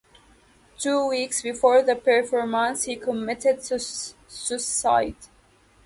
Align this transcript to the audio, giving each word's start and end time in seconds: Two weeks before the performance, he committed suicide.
Two 0.79 1.09
weeks 1.09 1.43
before 1.43 1.83
the 1.83 1.95
performance, 1.95 2.85
he 2.85 2.95
committed 2.95 3.61
suicide. 3.63 5.15